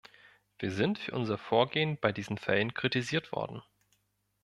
[0.57, 3.61] Wir sind für unser Vorgehen bei diesen Fällen kritisiert worden.